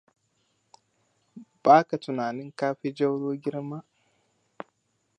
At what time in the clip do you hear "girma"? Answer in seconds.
3.41-3.77